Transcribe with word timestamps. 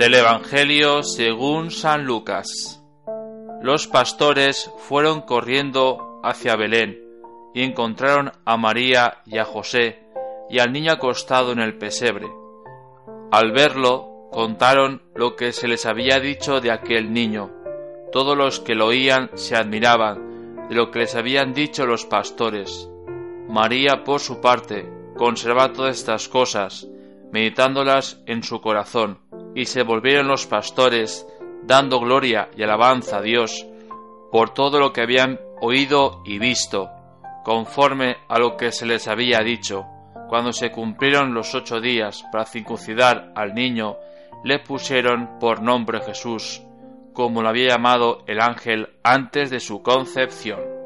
Del 0.00 0.14
Evangelio 0.14 1.02
según 1.02 1.70
San 1.70 2.06
Lucas. 2.06 2.82
Los 3.60 3.86
pastores 3.86 4.70
fueron 4.78 5.20
corriendo 5.20 6.22
hacia 6.22 6.56
Belén 6.56 6.98
y 7.52 7.64
encontraron 7.64 8.32
a 8.46 8.56
María 8.56 9.18
y 9.26 9.36
a 9.36 9.44
José 9.44 10.02
y 10.48 10.58
al 10.58 10.72
niño 10.72 10.92
acostado 10.92 11.52
en 11.52 11.58
el 11.58 11.76
pesebre. 11.76 12.30
Al 13.30 13.52
verlo, 13.52 14.30
contaron 14.32 15.02
lo 15.14 15.36
que 15.36 15.52
se 15.52 15.68
les 15.68 15.84
había 15.84 16.18
dicho 16.18 16.62
de 16.62 16.70
aquel 16.70 17.12
niño. 17.12 17.50
Todos 18.10 18.38
los 18.38 18.58
que 18.58 18.74
lo 18.74 18.86
oían 18.86 19.30
se 19.34 19.54
admiraban 19.54 20.66
de 20.70 20.76
lo 20.76 20.90
que 20.90 21.00
les 21.00 21.14
habían 21.14 21.52
dicho 21.52 21.84
los 21.84 22.06
pastores. 22.06 22.88
María, 23.50 24.02
por 24.02 24.20
su 24.20 24.40
parte, 24.40 24.90
conservaba 25.18 25.74
todas 25.74 25.98
estas 25.98 26.26
cosas, 26.30 26.88
meditándolas 27.32 28.22
en 28.24 28.42
su 28.42 28.62
corazón 28.62 29.18
y 29.54 29.64
se 29.66 29.82
volvieron 29.82 30.28
los 30.28 30.46
pastores, 30.46 31.26
dando 31.62 32.00
gloria 32.00 32.48
y 32.56 32.62
alabanza 32.62 33.18
a 33.18 33.22
Dios 33.22 33.66
por 34.30 34.54
todo 34.54 34.78
lo 34.78 34.92
que 34.92 35.02
habían 35.02 35.38
oído 35.60 36.22
y 36.24 36.38
visto, 36.38 36.88
conforme 37.44 38.16
a 38.28 38.38
lo 38.38 38.56
que 38.56 38.72
se 38.72 38.86
les 38.86 39.08
había 39.08 39.40
dicho. 39.40 39.84
Cuando 40.28 40.52
se 40.52 40.70
cumplieron 40.70 41.34
los 41.34 41.54
ocho 41.54 41.80
días 41.80 42.24
para 42.30 42.46
circuncidar 42.46 43.32
al 43.34 43.54
niño, 43.54 43.96
le 44.44 44.60
pusieron 44.60 45.38
por 45.40 45.60
nombre 45.60 46.00
Jesús, 46.00 46.62
como 47.12 47.42
lo 47.42 47.48
había 47.48 47.70
llamado 47.70 48.22
el 48.26 48.40
ángel 48.40 48.88
antes 49.02 49.50
de 49.50 49.58
su 49.58 49.82
concepción. 49.82 50.79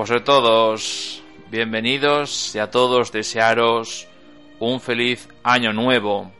Pues 0.00 0.12
a 0.12 0.24
todos, 0.24 1.22
bienvenidos 1.50 2.54
y 2.54 2.58
a 2.58 2.70
todos 2.70 3.12
desearos 3.12 4.08
un 4.58 4.80
feliz 4.80 5.28
año 5.42 5.74
nuevo. 5.74 6.32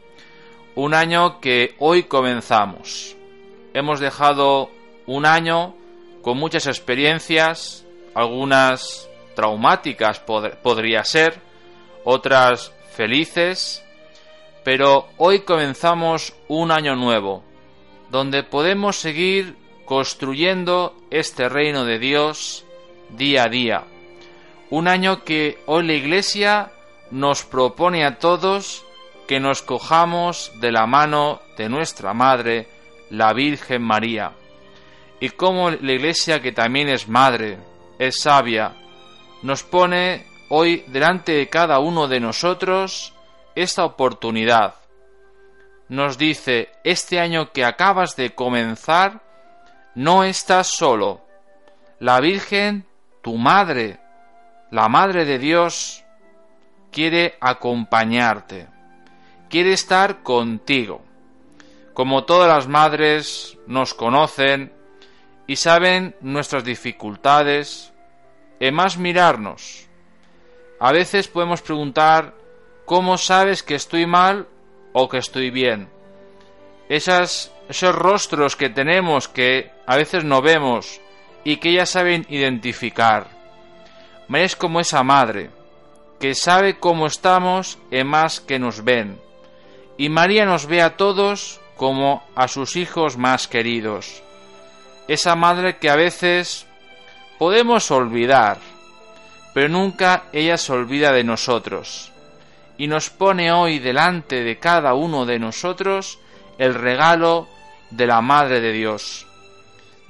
Un 0.77 0.95
año 0.95 1.41
que 1.41 1.75
hoy 1.79 2.05
comenzamos. 2.05 3.15
Hemos 3.75 4.01
dejado 4.01 4.71
un 5.07 5.27
año 5.27 5.75
con 6.23 6.39
muchas 6.39 6.67
experiencias, 6.69 7.85
algunas 8.15 9.11
traumáticas 9.37 10.21
podría 10.21 11.05
ser, 11.05 11.39
otras 12.05 12.73
felices, 12.97 13.85
pero 14.65 15.09
hoy 15.19 15.41
comenzamos 15.41 16.33
un 16.49 16.71
año 16.71 16.97
nuevo, 16.97 17.45
donde 18.09 18.43
podemos 18.43 18.97
seguir 18.97 19.55
construyendo 19.85 20.97
este 21.11 21.51
reino 21.51 21.85
de 21.85 21.99
Dios, 21.99 22.65
día 23.17 23.45
a 23.45 23.49
día. 23.49 23.85
Un 24.71 24.89
año 24.89 25.25
que 25.25 25.59
hoy 25.67 25.87
la 25.87 25.95
Iglesia 25.95 26.71
nos 27.11 27.45
propone 27.45 28.05
a 28.05 28.19
todos 28.19 28.85
que 29.27 29.41
nos 29.41 29.63
cojamos 29.63 30.53
de 30.61 30.73
la 30.73 30.87
mano 30.87 31.41
de 31.57 31.69
nuestra 31.69 32.15
Madre, 32.15 32.69
la 33.11 33.33
Virgen 33.33 33.83
María. 33.83 34.33
Y 35.21 35.31
como 35.31 35.71
la 35.71 35.93
Iglesia, 35.93 36.41
que 36.41 36.53
también 36.53 36.89
es 36.89 37.09
Madre, 37.09 37.59
es 37.99 38.21
sabia, 38.21 38.75
nos 39.43 39.63
pone 39.63 40.27
hoy 40.49 40.85
delante 40.89 41.33
de 41.33 41.49
cada 41.49 41.79
uno 41.79 42.09
de 42.09 42.21
nosotros 42.21 43.15
esta 43.55 43.85
oportunidad. 43.85 44.75
Nos 45.89 46.19
dice, 46.19 46.71
este 46.85 47.21
año 47.21 47.53
que 47.53 47.65
acabas 47.65 48.17
de 48.17 48.35
comenzar, 48.35 49.23
no 49.95 50.25
estás 50.25 50.69
solo. 50.69 51.21
La 51.99 52.21
Virgen 52.21 52.87
tu 53.23 53.37
madre, 53.37 54.01
la 54.71 54.89
madre 54.89 55.25
de 55.25 55.39
Dios, 55.39 56.05
quiere 56.91 57.37
acompañarte, 57.41 58.69
quiere 59.49 59.73
estar 59.73 60.23
contigo. 60.23 61.03
Como 61.95 62.25
todas 62.25 62.49
las 62.49 62.69
madres 62.69 63.59
nos 63.67 63.95
conocen 63.95 64.73
y 65.47 65.57
saben 65.57 66.15
nuestras 66.21 66.65
dificultades, 66.65 67.93
es 68.59 68.73
más 68.73 68.97
mirarnos. 68.97 69.87
A 70.79 70.93
veces 70.93 71.29
podemos 71.29 71.61
preguntar, 71.63 72.35
¿cómo 72.87 73.19
sabes 73.19 73.63
que 73.63 73.75
estoy 73.75 74.07
mal 74.07 74.49
o 74.93 75.09
que 75.09 75.19
estoy 75.19 75.51
bien? 75.51 75.89
Esas, 76.89 77.53
esos 77.69 77.95
rostros 77.95 78.57
que 78.57 78.71
tenemos 78.71 79.29
que 79.29 79.71
a 79.87 79.97
veces 79.97 80.25
no 80.25 80.41
vemos, 80.41 81.01
y 81.45 81.57
que 81.57 81.73
ya 81.73 81.87
saben 81.87 82.27
identificar. 82.29 83.27
María 84.29 84.47
es 84.47 84.57
como 84.57 84.81
esa 84.81 85.03
madre, 85.03 85.51
que 86.19 86.35
sabe 86.35 86.79
cómo 86.79 87.07
estamos 87.07 87.79
en 87.91 88.07
más 88.07 88.41
que 88.41 88.59
nos 88.59 88.85
ven. 88.85 89.21
Y 89.97 90.09
María 90.09 90.45
nos 90.45 90.67
ve 90.67 90.83
a 90.83 90.97
todos 90.97 91.61
como 91.77 92.23
a 92.35 92.47
sus 92.49 92.77
hijos 92.77 93.17
más 93.17 93.49
queridos. 93.49 94.23
Esa 95.09 95.35
madre 95.35 95.79
que 95.79 95.91
a 95.91 95.97
veces 95.97 96.67
podemos 97.39 97.91
olvidar, 97.91 98.59
pero 99.55 99.69
nunca 99.69 100.25
ella 100.33 100.57
se 100.57 100.73
olvida 100.73 101.13
de 101.13 101.25
nosotros. 101.25 102.13
Y 102.77 102.87
nos 102.87 103.11
pone 103.11 103.53
hoy 103.53 103.79
delante 103.79 104.43
de 104.43 104.59
cada 104.59 104.95
uno 104.95 105.27
de 105.27 105.39
nosotros 105.39 106.19
el 106.59 106.75
regalo 106.75 107.49
de 107.91 108.07
la 108.07 108.21
Madre 108.21 108.61
de 108.61 108.73
Dios 108.73 109.27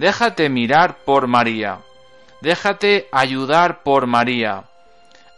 Déjate 0.00 0.49
mirar 0.49 0.97
por 1.05 1.27
María. 1.27 1.81
Déjate 2.41 3.06
ayudar 3.12 3.83
por 3.83 4.06
María. 4.06 4.65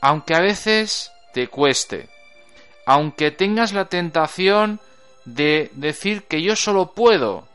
Aunque 0.00 0.36
a 0.36 0.40
veces 0.40 1.10
te 1.34 1.48
cueste. 1.48 2.08
Aunque 2.86 3.32
tengas 3.32 3.72
la 3.72 3.86
tentación 3.86 4.78
de 5.24 5.68
decir 5.72 6.28
que 6.28 6.40
yo 6.40 6.54
solo 6.54 6.92
puedo, 6.92 7.48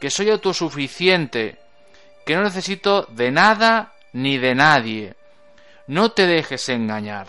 que 0.00 0.10
soy 0.10 0.30
autosuficiente, 0.30 1.60
que 2.26 2.34
no 2.34 2.42
necesito 2.42 3.02
de 3.02 3.30
nada 3.30 3.92
ni 4.12 4.36
de 4.36 4.56
nadie. 4.56 5.14
No 5.86 6.10
te 6.10 6.26
dejes 6.26 6.68
engañar. 6.68 7.28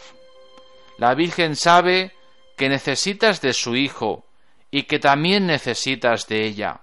La 0.98 1.14
Virgen 1.14 1.56
sabe 1.56 2.12
que 2.58 2.70
necesitas 2.70 3.40
de 3.40 3.54
su 3.54 3.76
Hijo 3.76 4.26
y 4.72 4.86
que 4.86 4.98
también 4.98 5.46
necesitas 5.46 6.26
de 6.28 6.44
ella. 6.44 6.82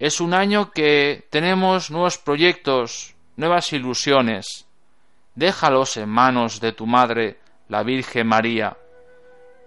Es 0.00 0.22
un 0.22 0.32
año 0.32 0.70
que 0.70 1.26
tenemos 1.28 1.90
nuevos 1.90 2.16
proyectos, 2.16 3.14
nuevas 3.36 3.70
ilusiones. 3.74 4.66
Déjalos 5.34 5.98
en 5.98 6.08
manos 6.08 6.58
de 6.58 6.72
tu 6.72 6.86
Madre, 6.86 7.38
la 7.68 7.82
Virgen 7.82 8.26
María. 8.26 8.78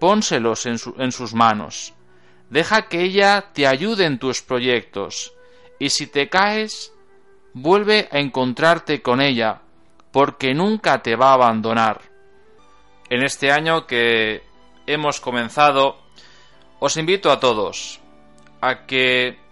Pónselos 0.00 0.66
en, 0.66 0.76
en 0.98 1.12
sus 1.12 1.34
manos. 1.34 1.94
Deja 2.50 2.88
que 2.88 3.02
ella 3.02 3.52
te 3.52 3.68
ayude 3.68 4.06
en 4.06 4.18
tus 4.18 4.42
proyectos. 4.42 5.32
Y 5.78 5.90
si 5.90 6.08
te 6.08 6.28
caes, 6.28 6.92
vuelve 7.52 8.08
a 8.10 8.18
encontrarte 8.18 9.02
con 9.02 9.20
ella, 9.20 9.60
porque 10.10 10.52
nunca 10.52 11.00
te 11.00 11.14
va 11.14 11.30
a 11.30 11.34
abandonar. 11.34 12.00
En 13.08 13.22
este 13.22 13.52
año 13.52 13.86
que 13.86 14.42
hemos 14.88 15.20
comenzado, 15.20 15.96
os 16.80 16.96
invito 16.96 17.30
a 17.30 17.38
todos 17.38 18.00
a 18.60 18.86
que 18.86 19.43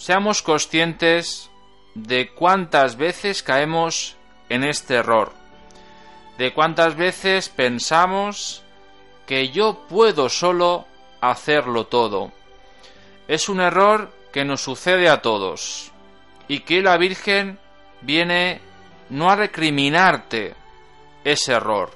seamos 0.00 0.40
conscientes 0.40 1.50
de 1.94 2.30
cuántas 2.30 2.96
veces 2.96 3.42
caemos 3.42 4.16
en 4.48 4.64
este 4.64 4.94
error, 4.94 5.30
de 6.38 6.54
cuántas 6.54 6.96
veces 6.96 7.50
pensamos 7.50 8.62
que 9.26 9.50
yo 9.50 9.86
puedo 9.90 10.30
solo 10.30 10.86
hacerlo 11.20 11.86
todo. 11.86 12.32
Es 13.28 13.50
un 13.50 13.60
error 13.60 14.10
que 14.32 14.46
nos 14.46 14.62
sucede 14.62 15.10
a 15.10 15.20
todos 15.20 15.92
y 16.48 16.60
que 16.60 16.80
la 16.80 16.96
Virgen 16.96 17.58
viene 18.00 18.62
no 19.10 19.30
a 19.30 19.36
recriminarte 19.36 20.54
ese 21.24 21.52
error, 21.52 21.90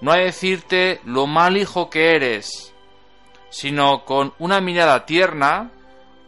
no 0.00 0.12
a 0.12 0.16
decirte 0.16 1.02
lo 1.04 1.26
mal 1.26 1.58
hijo 1.58 1.90
que 1.90 2.16
eres, 2.16 2.72
sino 3.50 4.06
con 4.06 4.32
una 4.38 4.62
mirada 4.62 5.04
tierna, 5.04 5.72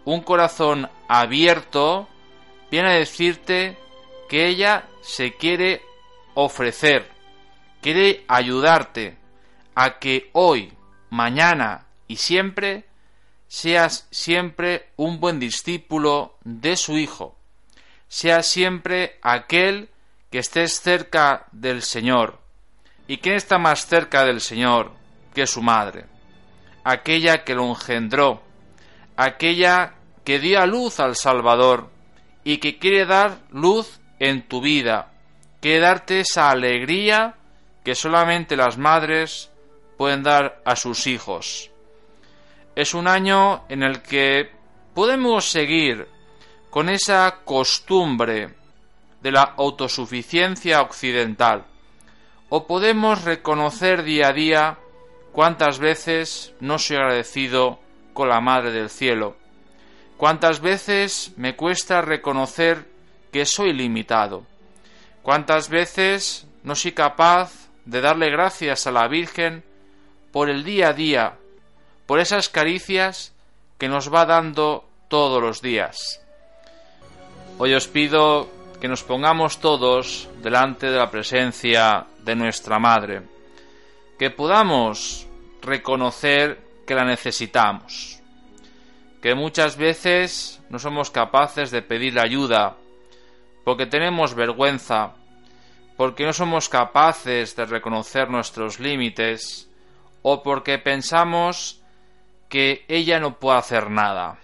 un 0.05 0.23
corazón 0.23 0.89
abierto, 1.09 2.09
viene 2.71 2.91
a 2.91 2.99
decirte 2.99 3.77
que 4.29 4.47
ella 4.47 4.85
se 5.03 5.35
quiere 5.37 5.83
ofrecer, 6.35 7.09
quiere 7.81 8.25
ayudarte 8.29 9.17
a 9.75 9.99
que 9.99 10.31
hoy, 10.33 10.73
mañana 11.11 11.87
y 12.07 12.17
siempre 12.17 12.85
seas 13.49 14.07
siempre 14.11 14.91
un 14.97 15.21
buen 15.21 15.41
discípulo 15.41 16.37
de 16.45 16.77
su 16.77 16.97
Hijo, 16.97 17.37
seas 18.09 18.47
siempre 18.47 19.19
aquel 19.23 19.89
que 20.31 20.39
estés 20.39 20.81
cerca 20.81 21.47
del 21.53 21.83
Señor. 21.83 22.39
¿Y 23.09 23.19
quién 23.19 23.35
está 23.35 23.59
más 23.59 23.87
cerca 23.87 24.25
del 24.25 24.41
Señor 24.41 24.93
que 25.35 25.47
su 25.47 25.63
madre? 25.63 26.05
Aquella 26.85 27.43
que 27.43 27.55
lo 27.55 27.69
engendró, 27.69 28.41
aquella 29.25 29.95
que 30.25 30.39
dio 30.39 30.61
a 30.61 30.67
luz 30.67 30.99
al 30.99 31.15
Salvador 31.15 31.91
y 32.43 32.57
que 32.57 32.79
quiere 32.79 33.05
dar 33.05 33.39
luz 33.51 34.01
en 34.19 34.49
tu 34.49 34.63
vida, 34.63 35.13
quiere 35.61 35.81
darte 35.81 36.21
esa 36.21 36.51
alegría 36.51 37.35
que 37.85 37.95
solamente 37.95 38.57
las 38.57 38.79
madres 38.79 39.51
pueden 39.99 40.23
dar 40.23 40.63
a 40.65 40.75
sus 40.75 41.07
hijos. 41.07 41.71
Es 42.75 42.95
un 42.95 43.09
año 43.09 43.65
en 43.69 43.83
el 43.83 44.01
que 44.01 44.51
podemos 44.95 45.51
seguir 45.51 46.09
con 46.71 46.89
esa 46.89 47.41
costumbre 47.45 48.55
de 49.21 49.33
la 49.33 49.43
autosuficiencia 49.43 50.81
occidental, 50.81 51.67
o 52.49 52.67
podemos 52.67 53.23
reconocer 53.25 54.03
día 54.03 54.29
a 54.29 54.33
día 54.33 54.79
cuántas 55.33 55.79
veces 55.79 56.55
no 56.61 56.79
soy 56.79 56.97
agradecido 56.97 57.81
con 58.13 58.29
la 58.29 58.41
Madre 58.41 58.73
del 58.73 58.91
Cielo, 58.91 59.37
cuántas 60.17 60.61
veces 60.61 61.33
me 61.37 61.57
cuesta 61.57 62.03
reconocer 62.03 62.87
que 63.33 63.47
soy 63.47 63.73
limitado, 63.73 64.45
cuántas 65.23 65.69
veces 65.69 66.47
no 66.63 66.75
soy 66.75 66.93
capaz 66.93 67.69
de 67.85 68.01
darle 68.01 68.31
gracias 68.31 68.87
a 68.87 68.93
la 68.93 69.09
Virgen 69.09 69.65
por 70.33 70.51
el 70.51 70.65
día 70.65 70.89
a 70.89 70.93
día, 70.93 71.35
por 72.07 72.21
esas 72.21 72.49
caricias 72.49 73.33
que 73.79 73.89
nos 73.89 74.13
va 74.13 74.27
dando 74.27 74.85
todos 75.09 75.43
los 75.43 75.63
días. 75.63 76.21
Hoy 77.59 77.75
os 77.75 77.89
pido 77.89 78.49
que 78.81 78.89
nos 78.89 79.03
pongamos 79.03 79.59
todos 79.61 80.29
delante 80.43 80.91
de 80.91 80.97
la 80.97 81.11
presencia 81.11 82.07
de 82.23 82.35
nuestra 82.35 82.79
Madre, 82.79 83.23
que 84.19 84.31
podamos 84.31 85.27
reconocer 85.63 86.70
que 86.87 86.95
la 86.95 87.05
necesitamos, 87.05 88.21
que 89.23 89.35
muchas 89.35 89.77
veces 89.77 90.61
no 90.71 90.79
somos 90.79 91.11
capaces 91.11 91.71
de 91.71 91.83
pedir 91.83 92.19
ayuda 92.19 92.77
porque 93.65 93.87
tenemos 93.87 94.35
vergüenza, 94.35 95.13
porque 95.97 96.25
no 96.25 96.33
somos 96.33 96.69
capaces 96.69 97.55
de 97.57 97.67
reconocer 97.67 98.31
nuestros 98.31 98.81
límites 98.81 99.69
o 100.23 100.43
porque 100.43 100.79
pensamos 100.79 101.81
que 102.49 102.85
ella 102.89 103.21
no 103.21 103.39
puede 103.39 103.59
hacer 103.59 103.91
nada. 103.91 104.39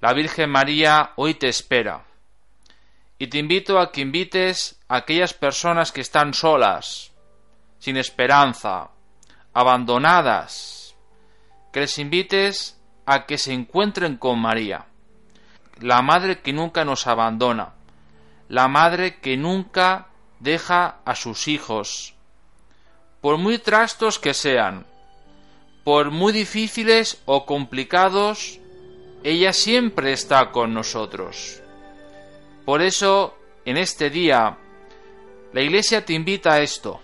La 0.00 0.12
Virgen 0.12 0.50
María 0.50 1.12
hoy 1.16 1.34
te 1.34 1.48
espera 1.48 2.04
y 3.18 3.26
te 3.26 3.38
invito 3.38 3.78
a 3.78 3.90
que 3.90 4.00
invites 4.00 4.78
a 4.88 4.96
aquellas 4.98 5.34
personas 5.34 5.92
que 5.92 6.00
están 6.00 6.34
solas, 6.34 7.12
sin 7.78 7.96
esperanza, 7.96 8.90
abandonadas, 9.52 10.77
que 11.72 11.80
les 11.80 11.98
invites 11.98 12.78
a 13.06 13.26
que 13.26 13.38
se 13.38 13.52
encuentren 13.52 14.16
con 14.16 14.38
María, 14.38 14.86
la 15.80 16.02
Madre 16.02 16.40
que 16.40 16.52
nunca 16.52 16.84
nos 16.84 17.06
abandona, 17.06 17.74
la 18.48 18.68
Madre 18.68 19.18
que 19.20 19.36
nunca 19.36 20.08
deja 20.40 20.98
a 21.04 21.14
sus 21.14 21.48
hijos, 21.48 22.14
por 23.20 23.38
muy 23.38 23.58
trastos 23.58 24.18
que 24.18 24.34
sean, 24.34 24.86
por 25.84 26.10
muy 26.10 26.32
difíciles 26.32 27.22
o 27.24 27.46
complicados, 27.46 28.60
ella 29.24 29.52
siempre 29.52 30.12
está 30.12 30.50
con 30.50 30.74
nosotros. 30.74 31.62
Por 32.64 32.82
eso, 32.82 33.36
en 33.64 33.78
este 33.78 34.10
día, 34.10 34.58
la 35.52 35.60
Iglesia 35.62 36.04
te 36.04 36.12
invita 36.12 36.54
a 36.54 36.60
esto. 36.60 37.00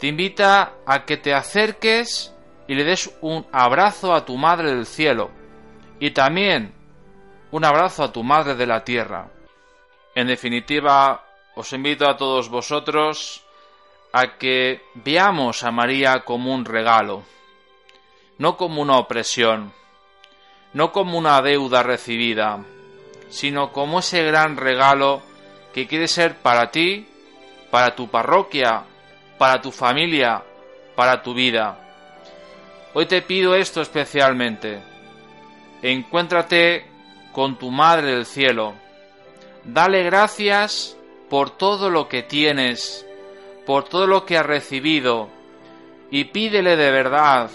Te 0.00 0.08
invita 0.08 0.74
a 0.84 1.04
que 1.04 1.16
te 1.16 1.32
acerques 1.32 2.34
y 2.68 2.74
le 2.74 2.84
des 2.84 3.10
un 3.22 3.46
abrazo 3.50 4.14
a 4.14 4.24
tu 4.24 4.36
Madre 4.36 4.74
del 4.74 4.86
Cielo 4.86 5.30
y 5.98 6.10
también 6.12 6.74
un 7.50 7.64
abrazo 7.64 8.04
a 8.04 8.12
tu 8.12 8.22
Madre 8.22 8.54
de 8.54 8.66
la 8.66 8.84
Tierra. 8.84 9.28
En 10.14 10.26
definitiva, 10.26 11.24
os 11.56 11.72
invito 11.72 12.08
a 12.08 12.16
todos 12.16 12.50
vosotros 12.50 13.42
a 14.12 14.36
que 14.38 14.82
veamos 14.94 15.64
a 15.64 15.70
María 15.70 16.24
como 16.24 16.54
un 16.54 16.64
regalo, 16.64 17.24
no 18.36 18.56
como 18.56 18.82
una 18.82 18.98
opresión, 18.98 19.72
no 20.74 20.92
como 20.92 21.16
una 21.16 21.40
deuda 21.40 21.82
recibida, 21.82 22.64
sino 23.30 23.72
como 23.72 24.00
ese 24.00 24.22
gran 24.24 24.56
regalo 24.56 25.22
que 25.72 25.86
quiere 25.86 26.08
ser 26.08 26.36
para 26.36 26.70
ti, 26.70 27.08
para 27.70 27.94
tu 27.94 28.08
parroquia, 28.08 28.84
para 29.38 29.60
tu 29.60 29.72
familia, 29.72 30.42
para 30.94 31.22
tu 31.22 31.34
vida. 31.34 31.87
Hoy 32.94 33.06
te 33.06 33.22
pido 33.22 33.54
esto 33.54 33.82
especialmente. 33.82 34.80
Encuéntrate 35.82 36.86
con 37.32 37.58
tu 37.58 37.70
Madre 37.70 38.12
del 38.12 38.26
Cielo. 38.26 38.74
Dale 39.64 40.02
gracias 40.02 40.96
por 41.28 41.50
todo 41.50 41.90
lo 41.90 42.08
que 42.08 42.22
tienes, 42.22 43.06
por 43.66 43.84
todo 43.84 44.06
lo 44.06 44.24
que 44.24 44.38
has 44.38 44.46
recibido, 44.46 45.28
y 46.10 46.24
pídele 46.24 46.76
de 46.76 46.90
verdad, 46.90 47.50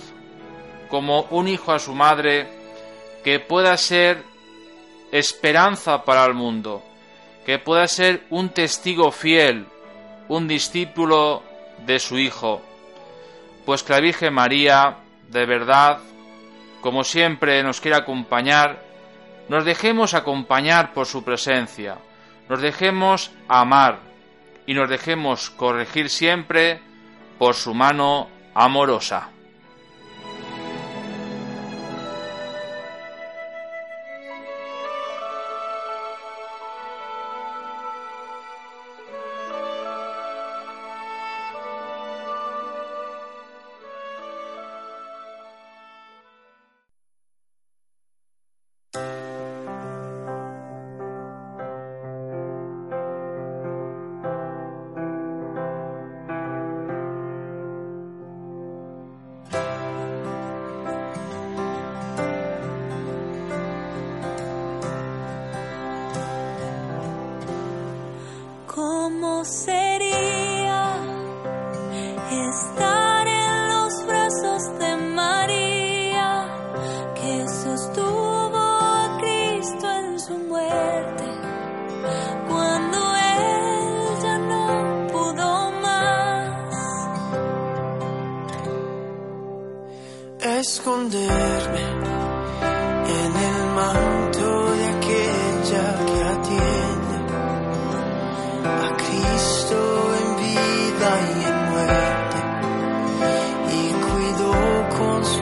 como 0.89 1.23
un 1.31 1.47
hijo 1.47 1.71
a 1.71 1.79
su 1.79 1.95
madre, 1.95 2.47
que 3.23 3.39
pueda 3.39 3.75
ser 3.77 4.21
esperanza 5.11 6.03
para 6.03 6.25
el 6.25 6.35
mundo, 6.35 6.83
que 7.45 7.57
pueda 7.57 7.87
ser 7.87 8.23
un 8.29 8.49
testigo 8.49 9.11
fiel, 9.11 9.65
un 10.27 10.47
discípulo 10.47 11.41
de 11.85 11.99
su 11.99 12.19
Hijo. 12.19 12.61
Pues 13.65 13.81
que 13.81 13.93
la 13.93 13.99
Virgen 14.01 14.33
María, 14.33 14.97
de 15.33 15.45
verdad, 15.45 15.99
como 16.81 17.03
siempre 17.03 17.61
nos 17.63 17.81
quiere 17.81 17.97
acompañar, 17.97 18.81
nos 19.49 19.65
dejemos 19.65 20.13
acompañar 20.13 20.93
por 20.93 21.05
su 21.05 21.23
presencia 21.23 21.97
nos 22.49 22.61
dejemos 22.61 23.31
amar 23.47 23.99
y 24.65 24.73
nos 24.73 24.89
dejemos 24.89 25.49
corregir 25.49 26.09
siempre 26.09 26.81
por 27.37 27.55
su 27.55 27.73
mano 27.73 28.29
amorosa. 28.53 29.32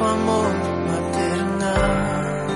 tu 0.02 0.08
amor 0.08 0.52
maternal. 0.88 2.48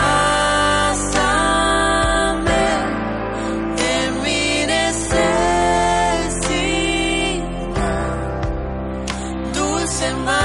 en 3.96 4.10
mi 4.24 4.44
necesidad. 4.76 5.30
Dulce 9.54 10.08
madre. 10.26 10.39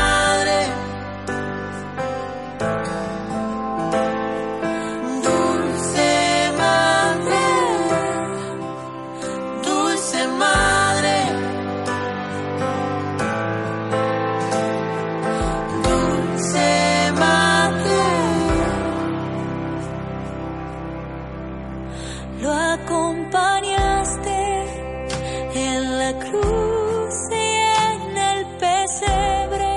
la 26.04 26.12
cruz 26.18 27.14
y 27.30 27.48
en 27.90 28.16
el 28.30 28.40
pesebre, 28.62 29.74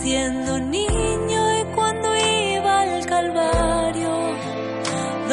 siendo 0.00 0.58
niño 0.60 1.42
y 1.60 1.62
cuando 1.74 2.08
iba 2.16 2.80
al 2.80 3.04
Calvario, 3.04 4.14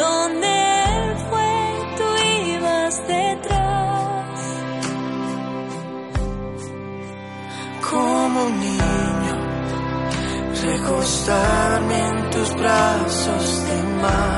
donde 0.02 0.50
él 0.94 1.08
fue, 1.28 1.52
tú 1.98 2.06
ibas 2.54 2.94
detrás. 3.16 4.40
Como 7.90 8.38
un 8.48 8.54
niño, 8.68 9.36
recostarme 10.70 11.98
en 12.10 12.30
tus 12.30 12.48
brazos 12.60 13.44
de 13.68 13.82
mar 14.02 14.37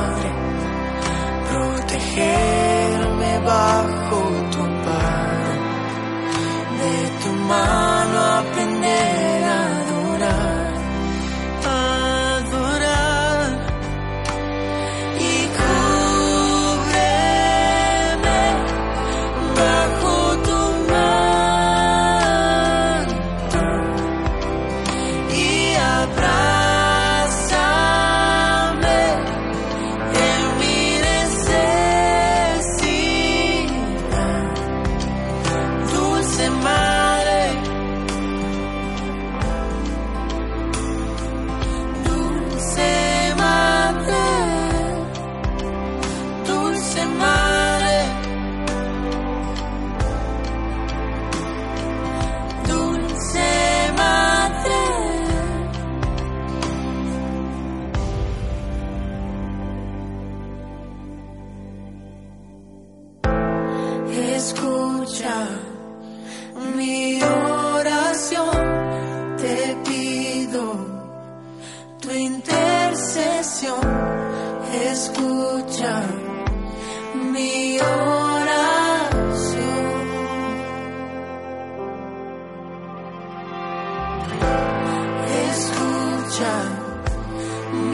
sunshine. 86.40 86.80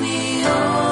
The 0.01 0.86